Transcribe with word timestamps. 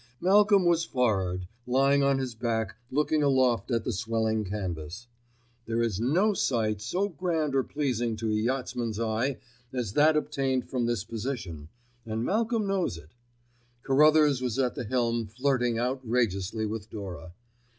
Malcolm 0.19 0.65
was 0.65 0.83
for'ard, 0.83 1.47
lying 1.67 2.01
on 2.01 2.17
his 2.17 2.33
back 2.33 2.75
looking 2.89 3.21
aloft 3.21 3.69
at 3.69 3.83
the 3.83 3.91
swelling 3.93 4.43
canvas. 4.43 5.05
There 5.67 5.79
is 5.83 5.99
no 5.99 6.33
sight 6.33 6.81
so 6.81 7.07
grand 7.07 7.53
or 7.53 7.61
pleasing 7.61 8.15
to 8.15 8.31
a 8.31 8.35
yachtsman's 8.35 8.99
eye 8.99 9.37
as 9.71 9.93
that 9.93 10.17
obtained 10.17 10.67
from 10.67 10.87
this 10.87 11.03
position, 11.03 11.69
and 12.03 12.25
Malcolm 12.25 12.65
knows 12.65 12.97
it. 12.97 13.09
Carruthers 13.83 14.41
was 14.41 14.57
at 14.57 14.73
the 14.73 14.85
helm 14.85 15.27
flirting 15.27 15.77
outrageously 15.77 16.65
with 16.65 16.89
Dora. 16.89 17.33